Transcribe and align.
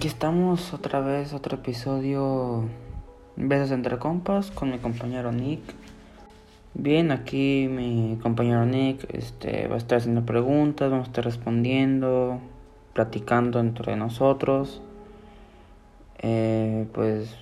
aquí 0.00 0.08
estamos 0.08 0.72
otra 0.72 1.00
vez, 1.00 1.34
otro 1.34 1.56
episodio 1.56 2.64
Besos 3.36 3.70
entre 3.70 3.98
compas 3.98 4.50
con 4.50 4.70
mi 4.70 4.78
compañero 4.78 5.30
Nick. 5.30 5.60
Bien, 6.72 7.10
aquí 7.10 7.68
mi 7.70 8.18
compañero 8.22 8.64
Nick 8.64 9.06
este, 9.14 9.68
va 9.68 9.74
a 9.74 9.76
estar 9.76 9.98
haciendo 9.98 10.24
preguntas, 10.24 10.90
vamos 10.90 11.08
a 11.08 11.10
estar 11.10 11.22
respondiendo, 11.22 12.40
platicando 12.94 13.60
entre 13.60 13.94
nosotros. 13.94 14.80
Eh, 16.20 16.86
pues 16.94 17.36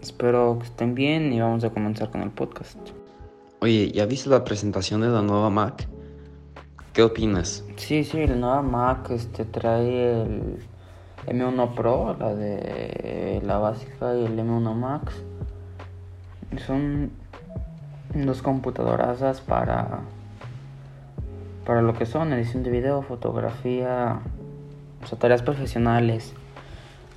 espero 0.00 0.56
que 0.58 0.68
estén 0.68 0.94
bien 0.94 1.34
y 1.34 1.40
vamos 1.40 1.64
a 1.64 1.68
comenzar 1.68 2.10
con 2.10 2.22
el 2.22 2.30
podcast. 2.30 2.78
Oye, 3.60 3.92
¿ya 3.92 4.06
viste 4.06 4.30
la 4.30 4.42
presentación 4.42 5.02
de 5.02 5.08
la 5.08 5.20
nueva 5.20 5.50
Mac? 5.50 5.86
¿Qué 6.94 7.02
opinas? 7.02 7.62
Sí, 7.76 8.04
sí, 8.04 8.26
la 8.26 8.36
nueva 8.36 8.62
Mac 8.62 9.10
este, 9.10 9.44
trae 9.44 10.22
el 10.22 10.69
M1 11.26 11.74
Pro, 11.74 12.16
la 12.18 12.34
de 12.34 13.40
la 13.44 13.58
básica 13.58 14.16
y 14.16 14.24
el 14.24 14.38
M1 14.38 14.74
Max. 14.74 15.14
Son 16.66 17.10
dos 18.14 18.42
computadoras 18.42 19.40
para 19.40 20.00
para 21.64 21.82
lo 21.82 21.94
que 21.94 22.04
son 22.06 22.32
edición 22.32 22.64
de 22.64 22.70
video, 22.70 23.02
fotografía, 23.02 24.20
o 25.04 25.06
sea, 25.06 25.18
tareas 25.18 25.42
profesionales. 25.42 26.34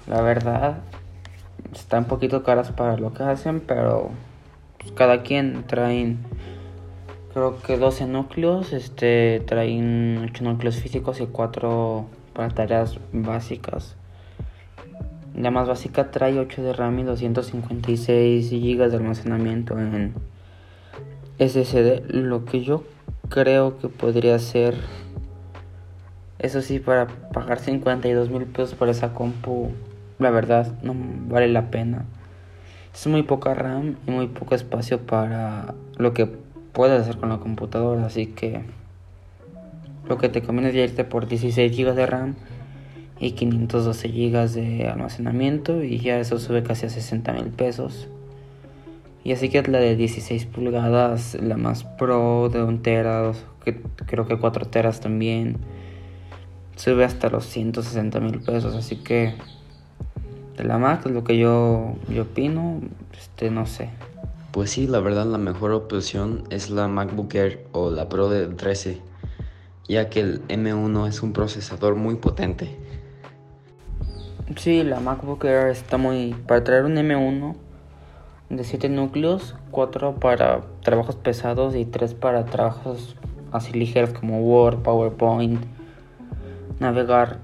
La 0.06 0.22
verdad, 0.22 0.78
están 1.74 2.04
un 2.04 2.10
poquito 2.10 2.44
caras 2.44 2.72
para 2.72 2.98
lo 2.98 3.14
que 3.14 3.24
hacen, 3.24 3.62
pero 3.62 4.12
pues, 4.78 4.92
cada 4.92 5.24
quien 5.24 5.64
traen 5.64 6.20
creo 7.34 7.60
que 7.64 7.78
12 7.78 8.06
núcleos, 8.06 8.74
este 8.74 9.42
traen 9.48 10.20
8 10.30 10.44
núcleos 10.44 10.76
físicos 10.76 11.20
y 11.20 11.26
4 11.26 12.06
para 12.34 12.50
tareas 12.50 13.00
básicas. 13.12 13.96
La 15.36 15.50
más 15.50 15.68
básica 15.68 16.12
trae 16.12 16.38
8 16.40 16.62
de 16.62 16.74
RAM 16.74 17.00
y 17.00 17.04
256 17.04 18.52
GB 18.52 18.90
de 18.90 18.98
almacenamiento 18.98 19.80
en 19.80 20.14
SSD, 21.40 22.12
lo 22.12 22.46
que 22.46 22.62
yo 22.62 22.84
creo 23.30 23.80
que 23.80 23.90
podría 23.90 24.38
ser, 24.38 24.76
eso 26.38 26.62
sí, 26.62 26.80
para 26.80 27.08
pagar 27.08 27.60
52 27.60 28.30
mil 28.30 28.46
pesos 28.46 28.76
por 28.76 28.90
esa 28.90 29.14
compu, 29.14 29.72
la 30.20 30.30
verdad 30.30 30.72
no 30.84 30.94
vale 31.28 31.48
la 31.48 31.72
pena. 31.72 32.06
Es 32.94 33.08
muy 33.08 33.24
poca 33.24 33.56
RAM 33.56 33.96
y 34.06 34.12
muy 34.12 34.28
poco 34.28 34.54
espacio 34.54 35.00
para 35.00 35.74
lo 35.98 36.14
que 36.14 36.28
puedes 36.74 37.02
hacer 37.02 37.18
con 37.18 37.30
la 37.30 37.40
computadora, 37.40 38.06
así 38.06 38.28
que 38.28 38.62
lo 40.08 40.18
que 40.18 40.30
te 40.30 40.42
conviene 40.42 40.70
es 40.70 40.76
irte 40.76 41.04
por 41.04 41.28
16 41.28 41.76
GB 41.76 41.94
de 41.94 42.06
RAM 42.06 42.36
y 43.20 43.32
512 43.32 44.08
GB 44.10 44.50
de 44.50 44.88
almacenamiento 44.88 45.84
y 45.84 46.00
ya 46.00 46.20
eso 46.20 46.40
sube 46.40 46.64
casi 46.64 46.86
a 46.86 46.90
60 46.90 47.34
mil 47.34 47.46
pesos. 47.46 48.08
Y 49.24 49.32
así 49.32 49.50
que 49.50 49.60
es 49.60 49.68
la 49.70 49.80
de 49.80 49.96
16 49.96 50.46
pulgadas, 50.48 51.36
la 51.42 51.56
más 51.56 51.86
pro 51.86 52.50
de 52.50 52.62
1 52.62 52.80
tera, 52.82 53.32
que, 53.64 53.82
creo 54.06 54.28
que 54.28 54.38
4 54.38 54.66
teras 54.66 55.00
también. 55.00 55.58
Sube 56.76 57.06
hasta 57.06 57.30
los 57.30 57.46
160 57.46 58.20
mil 58.20 58.40
pesos, 58.40 58.76
así 58.76 58.98
que 58.98 59.36
de 60.58 60.64
la 60.66 60.78
Mac 60.78 61.06
es 61.06 61.12
lo 61.12 61.24
que 61.24 61.38
yo, 61.38 61.96
yo 62.10 62.24
opino, 62.24 62.82
este 63.18 63.50
no 63.50 63.66
sé. 63.66 63.90
Pues 64.52 64.72
sí, 64.72 64.88
la 64.88 65.00
verdad 65.00 65.26
la 65.26 65.38
mejor 65.38 65.72
opción 65.72 66.44
es 66.50 66.70
la 66.70 66.88
MacBook 66.88 67.34
Air 67.34 67.66
o 67.72 67.90
la 67.90 68.10
Pro 68.10 68.30
de 68.30 68.48
13, 68.48 69.00
ya 69.88 70.10
que 70.10 70.22
el 70.22 70.48
M1 70.48 71.08
es 71.08 71.22
un 71.22 71.34
procesador 71.34 71.96
muy 71.96 72.16
potente. 72.16 72.78
Sí, 74.58 74.84
la 74.84 75.00
MacBook 75.00 75.46
Air 75.46 75.70
está 75.70 75.98
muy... 75.98 76.36
Para 76.48 76.64
traer 76.64 76.86
un 76.86 76.96
M1 76.96 77.56
de 78.50 78.64
7 78.64 78.90
núcleos, 78.90 79.56
4 79.72 80.16
para 80.20 80.62
trabajos 80.84 81.16
pesados 81.16 81.76
y 81.76 81.86
3 81.86 82.14
para 82.14 82.46
trabajos 82.46 83.16
así 83.52 83.74
ligeros 83.74 84.12
como 84.12 84.42
Word, 84.42 84.80
PowerPoint, 84.80 85.64
navegar. 86.80 87.40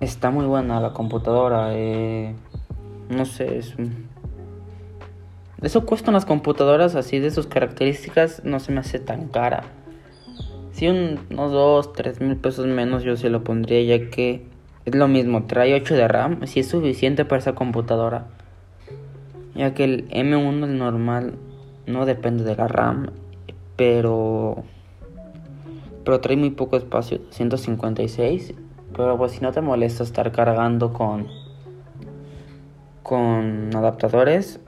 Está 0.00 0.30
muy 0.30 0.46
buena 0.46 0.80
la 0.80 0.92
computadora. 0.92 1.70
Eh, 1.72 2.34
no 3.08 3.24
sé, 3.24 3.58
es... 3.58 3.74
Eso 5.62 5.84
cuesta 5.84 6.10
las 6.10 6.24
computadoras 6.24 6.94
así 6.94 7.18
de 7.18 7.30
sus 7.30 7.46
características, 7.46 8.42
no 8.44 8.60
se 8.60 8.72
me 8.72 8.80
hace 8.80 8.98
tan 8.98 9.28
cara. 9.28 9.64
Si 10.80 10.88
unos 10.88 11.52
2, 11.52 11.92
3 11.92 12.22
mil 12.22 12.36
pesos 12.38 12.66
menos 12.66 13.02
yo 13.02 13.14
se 13.18 13.28
lo 13.28 13.44
pondría 13.44 13.82
ya 13.82 14.08
que 14.08 14.46
es 14.86 14.94
lo 14.94 15.08
mismo, 15.08 15.44
trae 15.44 15.74
8 15.74 15.94
de 15.94 16.08
RAM, 16.08 16.46
si 16.46 16.60
es 16.60 16.68
suficiente 16.68 17.26
para 17.26 17.38
esa 17.38 17.54
computadora. 17.54 18.28
Ya 19.54 19.74
que 19.74 19.84
el 19.84 20.08
M1 20.08 20.64
el 20.64 20.78
normal 20.78 21.34
no 21.86 22.06
depende 22.06 22.44
de 22.44 22.56
la 22.56 22.66
RAM, 22.66 23.10
pero 23.76 24.64
pero 26.02 26.20
trae 26.20 26.38
muy 26.38 26.48
poco 26.48 26.78
espacio, 26.78 27.20
156, 27.28 28.54
pero 28.96 29.18
pues 29.18 29.32
si 29.32 29.40
no 29.42 29.52
te 29.52 29.60
molesta 29.60 30.02
estar 30.02 30.32
cargando 30.32 30.94
con 30.94 31.26
con 33.02 33.68
adaptadores, 33.76 34.60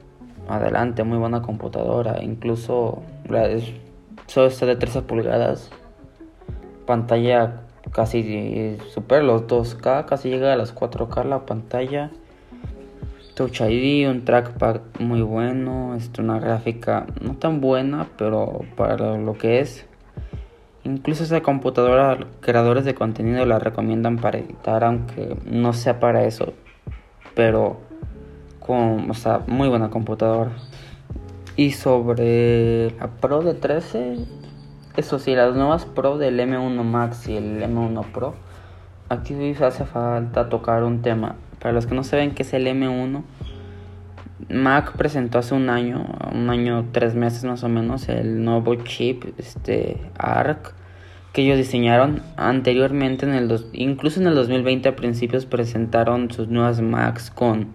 adelante, 0.46 1.04
muy 1.04 1.16
buena 1.16 1.40
computadora, 1.40 2.22
incluso 2.22 3.02
solo 4.26 4.46
está 4.48 4.66
de 4.66 4.76
13 4.76 5.00
pulgadas, 5.00 5.70
pantalla 6.86 7.62
casi 7.90 8.78
supera 8.92 9.22
los 9.22 9.46
2K, 9.46 10.04
casi 10.06 10.30
llega 10.30 10.52
a 10.52 10.56
las 10.56 10.74
4K 10.74 11.24
la 11.24 11.46
pantalla. 11.46 12.10
Touch 13.34 13.62
ID, 13.62 14.08
un 14.10 14.26
trackpad 14.26 14.82
muy 14.98 15.22
bueno, 15.22 15.94
este, 15.96 16.20
una 16.20 16.38
gráfica 16.38 17.06
no 17.20 17.34
tan 17.34 17.62
buena, 17.62 18.08
pero 18.18 18.60
para 18.76 19.16
lo 19.16 19.38
que 19.38 19.60
es. 19.60 19.86
Incluso 20.84 21.24
esa 21.24 21.40
computadora, 21.42 22.18
creadores 22.40 22.84
de 22.84 22.94
contenido 22.94 23.46
la 23.46 23.58
recomiendan 23.58 24.18
para 24.18 24.38
editar, 24.38 24.84
aunque 24.84 25.36
no 25.46 25.72
sea 25.72 25.98
para 25.98 26.24
eso. 26.24 26.52
Pero, 27.34 27.80
con, 28.58 29.10
o 29.10 29.14
sea, 29.14 29.42
muy 29.46 29.68
buena 29.68 29.88
computadora. 29.88 30.50
Y 31.56 31.70
sobre 31.70 32.90
la 32.98 33.06
Pro 33.08 33.42
de 33.42 33.54
13, 33.54 34.16
eso 34.96 35.18
sí, 35.18 35.34
las 35.34 35.54
nuevas 35.54 35.86
Pro 35.86 36.18
del 36.18 36.38
M1 36.38 36.82
Max 36.84 37.28
y 37.28 37.36
el 37.36 37.62
M1 37.62 38.04
Pro, 38.12 38.34
aquí 39.08 39.34
hace 39.62 39.84
falta 39.84 40.48
tocar 40.48 40.84
un 40.84 41.02
tema. 41.02 41.36
Para 41.60 41.72
los 41.72 41.86
que 41.86 41.94
no 41.94 42.04
saben 42.04 42.34
qué 42.34 42.42
es 42.42 42.52
el 42.52 42.66
M1, 42.66 43.22
Mac 44.50 44.96
presentó 44.96 45.38
hace 45.38 45.54
un 45.54 45.70
año, 45.70 46.04
un 46.32 46.50
año, 46.50 46.86
tres 46.92 47.14
meses 47.14 47.44
más 47.44 47.62
o 47.64 47.68
menos, 47.68 48.08
el 48.08 48.44
nuevo 48.44 48.74
chip, 48.74 49.24
este 49.38 49.98
ARC, 50.18 50.74
que 51.32 51.42
ellos 51.42 51.56
diseñaron 51.56 52.22
anteriormente, 52.36 53.24
en 53.24 53.32
el 53.32 53.48
dos, 53.48 53.66
incluso 53.72 54.20
en 54.20 54.26
el 54.26 54.34
2020 54.34 54.90
a 54.90 54.96
principios 54.96 55.46
presentaron 55.46 56.30
sus 56.30 56.48
nuevas 56.48 56.80
Macs 56.80 57.30
con 57.30 57.68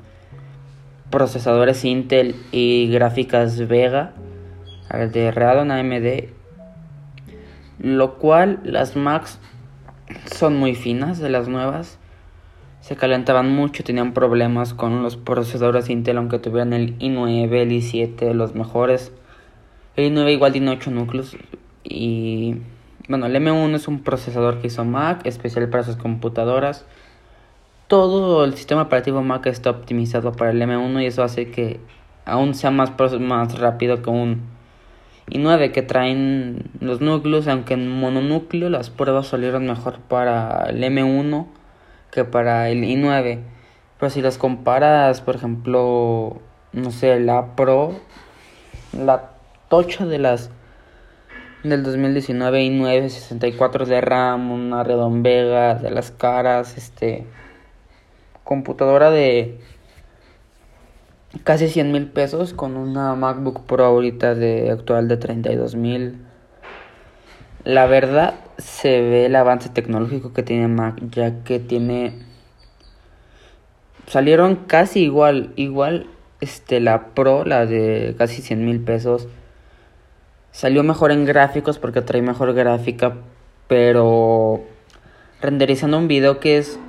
procesadores 1.10 1.84
Intel 1.86 2.36
y 2.52 2.90
gráficas 2.92 3.68
Vega, 3.68 4.14
de 5.12 5.32
Radeon 5.32 5.72
AMD 5.72 6.37
lo 7.80 8.16
cual 8.16 8.60
las 8.64 8.96
Macs 8.96 9.40
son 10.26 10.58
muy 10.58 10.76
finas 10.76 11.20
de 11.20 11.30
las 11.30 11.48
nuevas. 11.48 12.00
Se 12.82 12.96
calentaban 12.96 13.50
mucho, 13.54 13.84
tenían 13.84 14.14
problemas 14.14 14.74
con 14.74 15.04
los 15.04 15.18
procesadores 15.18 15.90
Intel, 15.90 16.18
aunque 16.18 16.40
tuvieran 16.40 16.74
el 16.74 16.98
i9, 17.00 17.52
el 17.54 17.72
i7, 17.72 18.34
los 18.34 18.56
mejores. 18.56 19.12
El 19.96 20.14
i9 20.14 20.34
igual 20.34 20.52
tiene 20.52 20.72
8 20.72 20.92
núcleos. 20.92 21.36
Y 21.84 22.56
bueno, 23.10 23.26
el 23.26 23.36
M1 23.36 23.76
es 23.76 23.88
un 23.88 24.04
procesador 24.04 24.60
que 24.60 24.68
hizo 24.68 24.86
Mac, 24.86 25.22
especial 25.26 25.69
para 25.69 25.84
sus 25.84 25.98
computadoras. 25.98 26.86
Todo 27.88 28.44
el 28.44 28.54
sistema 28.56 28.84
operativo 28.84 29.22
Mac 29.22 29.46
está 29.48 29.69
optimizado 29.69 30.34
para 30.34 30.51
el 30.51 30.62
M1 30.62 31.01
y 31.01 31.06
eso 31.06 31.24
hace 31.24 31.50
que 31.50 31.80
aún 32.25 32.54
sea 32.54 32.72
más, 32.72 32.92
más 33.19 33.60
rápido 33.60 34.01
que 34.01 34.10
un 34.10 34.56
y 35.29 35.39
9 35.39 35.71
que 35.71 35.81
traen 35.81 36.71
los 36.79 37.01
núcleos, 37.01 37.47
aunque 37.47 37.74
en 37.74 37.89
mononúcleo 37.89 38.69
las 38.69 38.89
pruebas 38.89 39.27
salieron 39.27 39.65
mejor 39.65 40.00
para 40.00 40.69
el 40.69 40.83
M1 40.83 41.47
que 42.12 42.24
para 42.24 42.69
el 42.69 42.83
i9. 42.83 43.39
Pero 44.00 44.09
si 44.09 44.21
las 44.21 44.38
comparas, 44.38 45.21
por 45.21 45.35
ejemplo, 45.35 46.41
no 46.71 46.91
sé, 46.91 47.19
la 47.19 47.56
Pro, 47.56 48.00
la 48.94 49.31
tocha 49.69 50.06
de 50.06 50.19
las 50.19 50.50
del 51.63 51.83
2019 51.83 52.63
i9 52.63 53.09
64 53.09 53.85
de 53.85 54.01
RAM, 54.01 54.51
una 54.51 54.83
Redon 54.83 55.24
Vega 55.24 55.75
de 55.75 55.91
las 55.91 56.12
caras, 56.12 56.77
este 56.77 57.25
computadora 58.44 59.12
de 59.12 59.59
casi 61.44 61.68
100 61.69 61.91
mil 61.91 62.07
pesos 62.07 62.53
con 62.53 62.77
una 62.77 63.15
MacBook 63.15 63.65
Pro 63.65 63.85
ahorita 63.85 64.35
de 64.35 64.71
actual 64.71 65.07
de 65.07 65.18
32 65.18 65.75
mil. 65.75 66.18
La 67.63 67.85
verdad 67.85 68.35
se 68.57 69.01
ve 69.01 69.25
el 69.25 69.35
avance 69.35 69.69
tecnológico 69.69 70.33
que 70.33 70.44
tiene 70.44 70.68
Mac 70.68 70.95
ya 71.12 71.44
que 71.44 71.59
tiene 71.59 72.27
salieron 74.07 74.56
casi 74.56 75.01
igual, 75.01 75.51
igual, 75.57 76.07
este, 76.39 76.79
la 76.79 77.09
Pro, 77.09 77.44
la 77.45 77.65
de 77.65 78.15
casi 78.18 78.41
100 78.41 78.65
mil 78.65 78.79
pesos, 78.79 79.27
salió 80.51 80.81
mejor 80.83 81.12
en 81.12 81.25
gráficos 81.25 81.77
porque 81.77 82.01
trae 82.01 82.21
mejor 82.21 82.53
gráfica, 82.53 83.18
pero 83.68 84.62
renderizando 85.41 85.97
un 85.97 86.07
video 86.07 86.39
que 86.39 86.57
es 86.57 86.79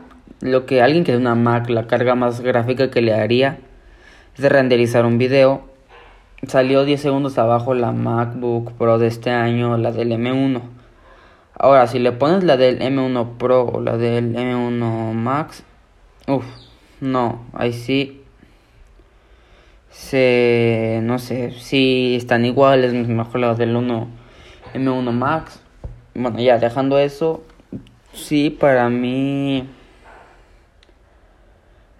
lo 0.40 0.64
que 0.64 0.80
alguien 0.80 1.02
que 1.02 1.12
tiene 1.12 1.22
una 1.22 1.34
Mac, 1.34 1.68
la 1.68 1.88
carga 1.88 2.14
más 2.14 2.40
gráfica 2.40 2.90
que 2.90 3.02
le 3.02 3.14
haría 3.14 3.58
de 4.38 4.48
renderizar 4.48 5.04
un 5.04 5.18
video. 5.18 5.62
Salió 6.46 6.84
10 6.84 7.00
segundos 7.02 7.36
abajo 7.38 7.74
la 7.74 7.92
MacBook 7.92 8.72
Pro 8.72 8.98
de 8.98 9.08
este 9.08 9.30
año, 9.30 9.76
la 9.76 9.90
del 9.90 10.12
M1. 10.12 10.62
Ahora, 11.54 11.88
si 11.88 11.98
le 11.98 12.12
pones 12.12 12.44
la 12.44 12.56
del 12.56 12.78
M1 12.78 13.36
Pro 13.36 13.64
o 13.66 13.80
la 13.80 13.96
del 13.96 14.36
M1 14.36 15.12
Max, 15.12 15.64
uff, 16.28 16.44
no, 17.00 17.44
ahí 17.52 17.72
sí. 17.72 18.22
Se, 19.90 21.00
no 21.02 21.18
sé, 21.18 21.50
si 21.50 22.14
están 22.14 22.44
iguales, 22.44 22.92
mejor 22.92 23.40
la 23.40 23.54
del 23.54 23.74
1 23.74 24.08
M1 24.74 25.12
Max. 25.12 25.60
Bueno, 26.14 26.38
ya 26.38 26.58
dejando 26.58 27.00
eso, 27.00 27.42
sí, 28.12 28.50
para 28.50 28.88
mí 28.88 29.68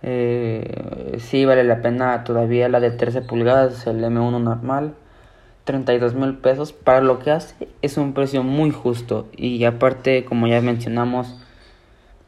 eh, 0.03 1.17
sí 1.19 1.45
vale 1.45 1.65
la 1.65 1.83
pena 1.83 2.25
todavía 2.25 2.69
la 2.69 2.81
de 2.81 2.91
13 2.91 3.23
pulgadas, 3.23 3.87
el 3.87 4.03
M1 4.03 4.41
normal. 4.41 4.95
32 5.65 6.15
mil 6.15 6.35
pesos. 6.37 6.73
Para 6.73 7.03
lo 7.03 7.19
que 7.19 7.31
hace 7.31 7.69
es 7.83 7.99
un 7.99 8.15
precio 8.15 8.43
muy 8.43 8.71
justo. 8.71 9.29
Y 9.37 9.65
aparte 9.65 10.25
como 10.25 10.47
ya 10.47 10.61
mencionamos 10.61 11.37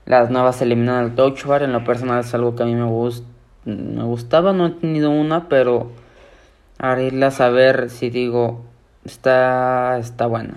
las 0.04 0.30
nuevas 0.30 0.60
eliminan 0.60 1.04
el 1.04 1.14
touch 1.14 1.44
bar. 1.44 1.62
En 1.62 1.72
lo 1.72 1.84
personal 1.84 2.20
es 2.20 2.34
algo 2.34 2.54
que 2.54 2.64
a 2.64 2.66
mí 2.66 2.74
me, 2.74 2.84
gust 2.84 3.24
me 3.64 4.02
gustaba 4.04 4.52
no 4.52 4.66
he 4.66 4.70
tenido 4.70 5.10
una 5.10 5.48
pero 5.48 5.90
haré 6.78 7.10
ver 7.52 7.90
si 7.90 8.10
digo 8.10 8.64
está 9.04 9.98
está 9.98 10.26
buena. 10.26 10.54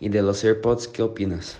Y 0.00 0.08
de 0.08 0.22
los 0.22 0.44
AirPods 0.44 0.88
qué 0.88 1.02
opinas 1.02 1.58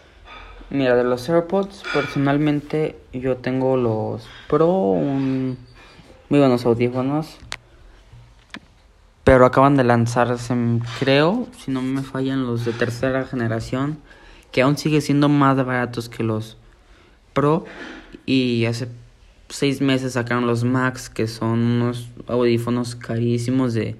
Mira, 0.71 0.97
de 0.97 1.05
los 1.05 1.29
AirPods, 1.29 1.83
personalmente 1.93 2.97
yo 3.13 3.37
tengo 3.37 3.77
los 3.77 4.27
Pro, 4.49 4.73
un... 4.73 5.59
muy 6.29 6.41
buenos 6.41 6.65
audífonos. 6.65 7.37
Pero 9.25 9.47
acaban 9.47 9.77
de 9.77 9.85
lanzarse, 9.85 10.55
creo, 10.99 11.49
si 11.59 11.71
no 11.71 11.81
me 11.83 12.03
fallan, 12.03 12.47
los 12.47 12.65
de 12.65 12.73
tercera 12.73 13.25
generación, 13.25 13.99
que 14.53 14.63
aún 14.63 14.77
sigue 14.77 15.01
siendo 15.01 15.29
más 15.29 15.57
baratos 15.65 16.09
que 16.09 16.23
los 16.23 16.57
Pro. 17.35 17.65
Y 18.27 18.65
hace 18.65 18.89
seis 19.49 19.81
meses 19.81 20.15
sacaron 20.15 20.47
los 20.47 20.65
Max, 20.65 21.11
que 21.11 21.27
son 21.27 21.61
unos 21.61 22.09
audífonos 22.27 22.97
carísimos 22.97 23.75
de 23.75 23.97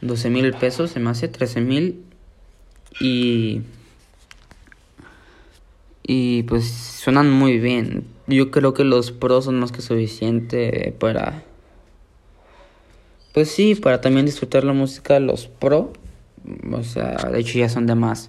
12 0.00 0.30
mil 0.30 0.52
pesos, 0.54 0.90
se 0.90 1.00
me 1.00 1.10
hace 1.10 1.28
13 1.28 1.60
mil. 1.60 2.04
Y 3.00 3.62
y 6.08 6.44
pues 6.44 6.68
suenan 6.68 7.30
muy 7.30 7.58
bien. 7.58 8.06
Yo 8.28 8.52
creo 8.52 8.74
que 8.74 8.84
los 8.84 9.10
pros 9.10 9.46
son 9.46 9.58
más 9.58 9.72
que 9.72 9.82
suficiente 9.82 10.94
para... 11.00 11.42
Pues 13.34 13.50
sí, 13.50 13.74
para 13.74 14.00
también 14.00 14.24
disfrutar 14.24 14.62
la 14.62 14.72
música, 14.72 15.18
los 15.18 15.48
pro. 15.48 15.92
O 16.72 16.82
sea, 16.84 17.16
de 17.30 17.40
hecho 17.40 17.58
ya 17.58 17.68
son 17.68 17.86
de 17.86 17.96
más. 17.96 18.28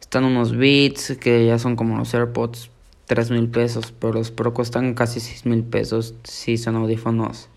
Están 0.00 0.24
unos 0.24 0.56
beats 0.56 1.16
que 1.16 1.46
ya 1.46 1.60
son 1.60 1.76
como 1.76 1.96
los 1.96 2.12
AirPods, 2.12 2.70
tres 3.06 3.30
mil 3.30 3.48
pesos. 3.48 3.94
Pero 3.98 4.14
los 4.14 4.32
pro 4.32 4.52
cuestan 4.52 4.94
casi 4.94 5.20
seis 5.20 5.46
mil 5.46 5.62
pesos. 5.62 6.14
Sí, 6.24 6.58
son 6.58 6.74
audífonos 6.74 7.48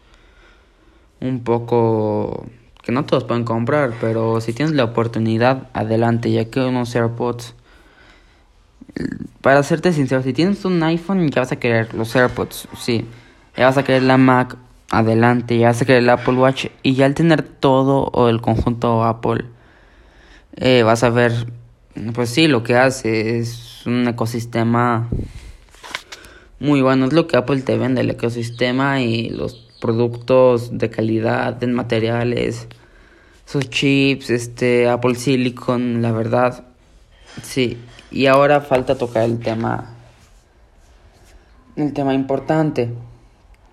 un 1.22 1.44
poco 1.44 2.46
que 2.84 2.92
no 2.92 3.04
todos 3.04 3.24
pueden 3.24 3.46
comprar. 3.46 3.96
Pero 4.00 4.40
si 4.42 4.54
tienes 4.54 4.76
la 4.76 4.86
oportunidad, 4.86 5.70
adelante, 5.74 6.32
ya 6.32 6.46
que 6.46 6.62
unos 6.62 6.96
AirPods 6.96 7.56
para 9.50 9.64
serte 9.64 9.94
sincero, 9.94 10.22
si 10.22 10.32
tienes 10.32 10.64
un 10.64 10.84
iPhone 10.84 11.28
ya 11.32 11.42
vas 11.42 11.52
a 11.52 11.56
querer 11.56 11.96
los 11.96 12.16
AirPods, 12.16 12.68
sí. 12.80 13.08
Ya 13.58 13.66
vas 13.66 13.80
a 13.80 13.84
querer 13.84 14.04
la 14.04 14.16
Mac, 14.16 14.56
adelante. 14.92 15.58
Ya 15.58 15.70
vas 15.70 15.82
a 15.82 15.86
querer 15.86 16.04
el 16.04 16.10
Apple 16.12 16.36
Watch. 16.36 16.68
Y 16.84 16.94
ya 16.94 17.08
al 17.08 17.16
tener 17.16 17.42
todo 17.42 18.12
o 18.14 18.30
el 18.30 18.42
conjunto 18.42 19.04
Apple, 19.04 19.46
eh, 20.56 20.84
vas 20.84 21.04
a 21.04 21.10
ver, 21.10 21.48
pues 22.14 22.30
sí, 22.30 22.48
lo 22.48 22.62
que 22.62 22.76
hace 22.76 23.40
es 23.40 23.88
un 23.88 24.08
ecosistema 24.08 25.10
muy 26.60 26.84
bueno. 26.84 27.08
Es 27.08 27.14
lo 27.14 27.26
que 27.26 27.36
Apple 27.36 27.64
te 27.64 27.76
vende, 27.76 28.02
el 28.02 28.12
ecosistema 28.12 29.02
y 29.02 29.30
los 29.30 29.56
productos 29.82 30.78
de 30.78 30.92
calidad, 30.92 31.64
en 31.64 31.74
materiales, 31.74 32.68
sus 33.46 33.68
chips, 33.68 34.30
este, 34.30 34.88
Apple 34.88 35.16
Silicon, 35.16 36.04
la 36.04 36.12
verdad, 36.12 36.66
sí. 37.42 37.80
Y 38.12 38.26
ahora 38.26 38.62
falta 38.62 38.96
tocar 38.96 39.24
el 39.24 39.40
tema. 39.40 39.90
El 41.76 41.94
tema 41.94 42.14
importante. 42.14 42.94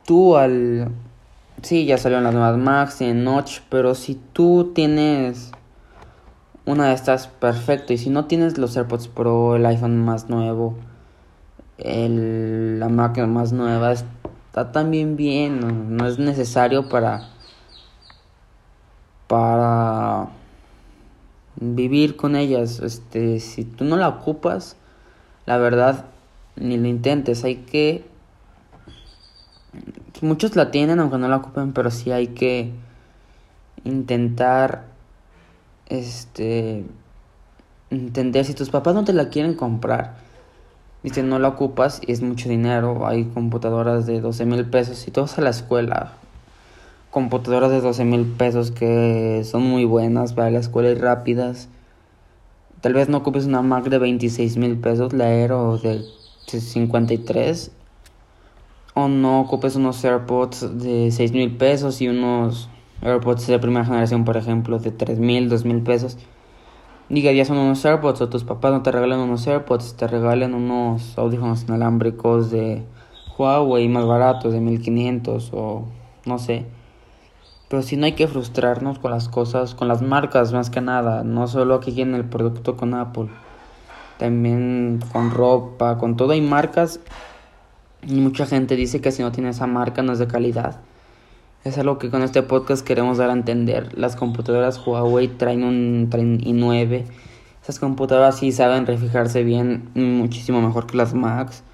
Tú 0.04 0.36
al. 0.36 0.90
Sí, 1.62 1.86
ya 1.86 1.96
salieron 1.96 2.24
las 2.24 2.34
nuevas 2.34 2.58
Max 2.58 3.00
y 3.00 3.12
Notch, 3.12 3.60
pero 3.70 3.94
si 3.94 4.14
tú 4.14 4.72
tienes 4.74 5.52
una 6.66 6.88
de 6.88 6.94
estas, 6.94 7.28
perfecto. 7.28 7.92
Y 7.92 7.98
si 7.98 8.10
no 8.10 8.26
tienes 8.26 8.58
los 8.58 8.76
AirPods 8.76 9.08
Pro, 9.08 9.56
el 9.56 9.64
iPhone 9.64 10.04
más 10.04 10.28
nuevo, 10.28 10.74
el, 11.78 12.78
la 12.78 12.88
Mac 12.88 13.18
más 13.26 13.52
nueva, 13.52 13.92
está 13.92 14.72
también 14.72 15.16
bien. 15.16 15.60
No, 15.60 15.68
no 15.68 16.06
es 16.06 16.18
necesario 16.18 16.88
para. 16.88 17.30
Para 19.26 20.28
vivir 21.56 22.16
con 22.16 22.36
ellas. 22.36 22.80
Este, 22.80 23.40
si 23.40 23.64
tú 23.64 23.84
no 23.84 23.96
la 23.96 24.08
ocupas, 24.08 24.76
la 25.46 25.58
verdad, 25.58 26.06
ni 26.56 26.76
lo 26.76 26.86
intentes. 26.88 27.44
Hay 27.44 27.56
que. 27.56 28.04
Muchos 30.22 30.56
la 30.56 30.70
tienen 30.70 31.00
aunque 31.00 31.18
no 31.18 31.28
la 31.28 31.36
ocupen, 31.36 31.72
pero 31.72 31.90
sí 31.90 32.10
hay 32.10 32.28
que 32.28 32.72
intentar. 33.84 34.84
Este. 35.86 36.84
Entender 37.90 38.44
si 38.44 38.54
tus 38.54 38.70
papás 38.70 38.94
no 38.94 39.04
te 39.04 39.12
la 39.12 39.28
quieren 39.28 39.54
comprar. 39.54 40.16
si 41.04 41.22
no 41.22 41.38
la 41.38 41.48
ocupas 41.48 42.00
y 42.04 42.12
es 42.12 42.20
mucho 42.20 42.48
dinero. 42.48 43.06
Hay 43.06 43.26
computadoras 43.26 44.06
de 44.06 44.20
12 44.20 44.44
mil 44.46 44.64
pesos 44.66 45.06
y 45.06 45.10
todos 45.12 45.38
a 45.38 45.42
la 45.42 45.50
escuela 45.50 46.14
computadoras 47.16 47.70
de 47.70 47.80
12 47.80 48.04
mil 48.04 48.26
pesos 48.26 48.70
que 48.70 49.40
son 49.42 49.62
muy 49.62 49.86
buenas 49.86 50.34
para 50.34 50.50
la 50.50 50.58
escuela 50.58 50.90
y 50.90 50.96
rápidas. 50.96 51.70
Tal 52.82 52.92
vez 52.92 53.08
no 53.08 53.16
ocupes 53.16 53.46
una 53.46 53.62
Mac 53.62 53.84
de 53.84 53.96
26 53.96 54.58
mil 54.58 54.76
pesos, 54.76 55.14
la 55.14 55.24
Aero 55.24 55.78
de 55.78 56.04
53. 56.46 57.72
O 58.92 59.08
no 59.08 59.40
ocupes 59.40 59.76
unos 59.76 60.04
AirPods 60.04 60.78
de 60.78 61.10
6 61.10 61.32
mil 61.32 61.56
pesos 61.56 62.02
y 62.02 62.08
unos 62.08 62.68
AirPods 63.00 63.46
de 63.46 63.58
primera 63.60 63.86
generación, 63.86 64.26
por 64.26 64.36
ejemplo, 64.36 64.78
de 64.78 64.90
3 64.90 65.18
mil, 65.18 65.48
2 65.48 65.64
mil 65.64 65.80
pesos. 65.80 66.18
Diga, 67.08 67.32
ya 67.32 67.46
son 67.46 67.56
unos 67.56 67.82
AirPods 67.82 68.20
o 68.20 68.28
tus 68.28 68.44
papás 68.44 68.72
no 68.72 68.82
te 68.82 68.92
regalan 68.92 69.20
unos 69.20 69.46
AirPods, 69.46 69.96
te 69.96 70.06
regalan 70.06 70.52
unos 70.52 71.16
audífonos 71.16 71.62
inalámbricos 71.62 72.50
de 72.50 72.82
Huawei 73.38 73.88
más 73.88 74.04
baratos, 74.04 74.52
de 74.52 74.60
1500 74.60 75.50
o 75.54 75.86
no 76.26 76.38
sé. 76.38 76.75
Pero 77.68 77.82
si 77.82 77.96
no 77.96 78.06
hay 78.06 78.12
que 78.12 78.28
frustrarnos 78.28 78.98
con 78.98 79.10
las 79.10 79.28
cosas, 79.28 79.74
con 79.74 79.88
las 79.88 80.00
marcas 80.00 80.52
más 80.52 80.70
que 80.70 80.80
nada, 80.80 81.24
no 81.24 81.48
solo 81.48 81.74
aquí 81.74 82.00
en 82.00 82.14
el 82.14 82.24
producto 82.24 82.76
con 82.76 82.94
Apple, 82.94 83.28
también 84.18 85.00
con 85.12 85.30
ropa, 85.30 85.98
con 85.98 86.16
todo 86.16 86.32
hay 86.32 86.40
marcas 86.40 87.00
y 88.06 88.14
mucha 88.20 88.46
gente 88.46 88.76
dice 88.76 89.00
que 89.00 89.10
si 89.10 89.22
no 89.22 89.32
tiene 89.32 89.50
esa 89.50 89.66
marca 89.66 90.02
no 90.02 90.12
es 90.12 90.20
de 90.20 90.28
calidad. 90.28 90.80
Es 91.64 91.76
algo 91.78 91.98
que 91.98 92.10
con 92.10 92.22
este 92.22 92.44
podcast 92.44 92.86
queremos 92.86 93.18
dar 93.18 93.30
a 93.30 93.32
entender. 93.32 93.98
Las 93.98 94.14
computadoras 94.14 94.80
Huawei 94.86 95.26
traen 95.26 95.64
un 95.64 96.06
traen 96.08 96.38
i9. 96.38 97.04
Esas 97.60 97.80
computadoras 97.80 98.38
sí 98.38 98.52
saben 98.52 98.86
refijarse 98.86 99.42
bien, 99.42 99.90
muchísimo 99.94 100.62
mejor 100.62 100.86
que 100.86 100.96
las 100.96 101.14
Macs 101.14 101.64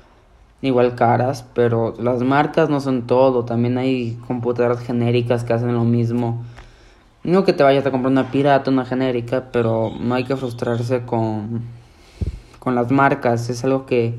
igual 0.62 0.94
caras, 0.94 1.44
pero 1.54 1.94
las 1.98 2.22
marcas 2.22 2.70
no 2.70 2.80
son 2.80 3.06
todo, 3.06 3.44
también 3.44 3.76
hay 3.78 4.18
computadoras 4.26 4.80
genéricas 4.80 5.44
que 5.44 5.52
hacen 5.52 5.74
lo 5.74 5.84
mismo. 5.84 6.42
No 7.24 7.44
que 7.44 7.52
te 7.52 7.62
vayas 7.62 7.84
a 7.84 7.90
comprar 7.90 8.10
una 8.10 8.30
pirata, 8.30 8.70
una 8.70 8.84
genérica, 8.84 9.50
pero 9.52 9.92
no 10.00 10.14
hay 10.14 10.24
que 10.24 10.36
frustrarse 10.36 11.02
con, 11.04 11.62
con 12.58 12.74
las 12.74 12.90
marcas, 12.90 13.50
es 13.50 13.62
algo 13.64 13.86
que 13.86 14.14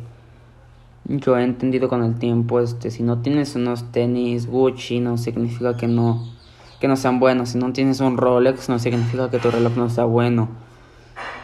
yo 1.05 1.38
he 1.38 1.43
entendido 1.43 1.89
con 1.89 2.03
el 2.03 2.15
tiempo, 2.15 2.59
este, 2.59 2.91
si 2.91 3.03
no 3.03 3.19
tienes 3.19 3.55
unos 3.55 3.91
tenis 3.91 4.47
Gucci 4.47 5.01
no 5.01 5.17
significa 5.17 5.75
que 5.75 5.88
no 5.88 6.31
que 6.79 6.88
no 6.88 6.95
sean 6.95 7.19
buenos, 7.19 7.50
si 7.50 7.57
no 7.57 7.71
tienes 7.73 8.00
un 8.00 8.17
Rolex 8.17 8.69
no 8.69 8.79
significa 8.79 9.29
que 9.29 9.39
tu 9.39 9.51
reloj 9.51 9.75
no 9.75 9.89
sea 9.89 10.05
bueno 10.05 10.50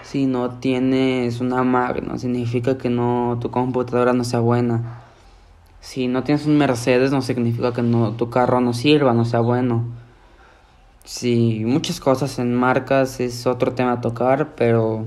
si 0.09 0.25
no 0.25 0.49
tienes 0.59 1.39
una 1.39 1.63
Mac, 1.63 2.01
no 2.01 2.17
significa 2.17 2.79
que 2.79 2.89
no 2.89 3.37
tu 3.39 3.51
computadora 3.51 4.11
no 4.11 4.23
sea 4.23 4.39
buena. 4.39 5.03
Si 5.81 6.07
no 6.07 6.23
tienes 6.23 6.47
un 6.47 6.57
Mercedes 6.57 7.11
no 7.11 7.21
significa 7.21 7.73
que 7.73 7.83
no, 7.83 8.13
tu 8.13 8.31
carro 8.31 8.59
no 8.59 8.73
sirva, 8.73 9.13
no 9.13 9.23
sea 9.23 9.41
bueno. 9.41 9.85
Sí, 11.03 11.61
muchas 11.63 11.99
cosas 11.99 12.39
en 12.39 12.55
marcas 12.55 13.19
es 13.19 13.45
otro 13.45 13.73
tema 13.73 13.91
a 13.91 14.01
tocar, 14.01 14.55
pero 14.55 15.05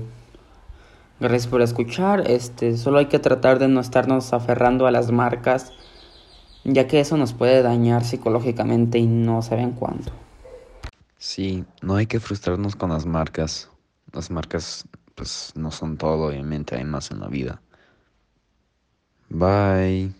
gracias 1.19 1.47
por 1.47 1.61
escuchar. 1.61 2.31
Este, 2.31 2.77
solo 2.77 2.99
hay 2.99 3.07
que 3.07 3.19
tratar 3.19 3.59
de 3.59 3.67
no 3.67 3.81
estarnos 3.81 4.31
aferrando 4.31 4.87
a 4.87 4.91
las 4.91 5.11
marcas, 5.11 5.73
ya 6.63 6.87
que 6.87 7.01
eso 7.01 7.17
nos 7.17 7.33
puede 7.33 7.61
dañar 7.61 8.05
psicológicamente 8.05 8.99
y 8.99 9.07
no 9.07 9.41
saben 9.41 9.71
cuándo. 9.71 10.13
Sí, 11.17 11.65
no 11.81 11.95
hay 11.95 12.05
que 12.05 12.21
frustrarnos 12.21 12.77
con 12.77 12.91
las 12.91 13.05
marcas. 13.05 13.69
Las 14.13 14.31
marcas 14.31 14.85
pues 15.15 15.51
no 15.55 15.71
son 15.71 15.97
todo, 15.97 16.27
obviamente, 16.27 16.75
hay 16.75 16.85
más 16.85 17.11
en 17.11 17.19
la 17.19 17.27
vida. 17.27 17.61
Bye. 19.29 20.13